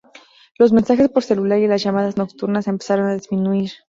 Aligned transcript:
Los 0.57 0.73
mensajes 0.73 1.09
por 1.09 1.21
celular 1.21 1.59
y 1.59 1.67
las 1.67 1.83
llamadas 1.83 2.17
nocturnas 2.17 2.67
empezaron 2.67 3.05
a 3.05 3.13
disminuir. 3.13 3.69